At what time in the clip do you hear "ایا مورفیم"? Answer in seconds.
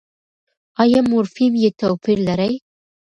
0.83-1.53